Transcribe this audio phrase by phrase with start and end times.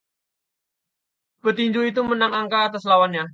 [1.43, 3.23] petinju itu menang angka atas lawannya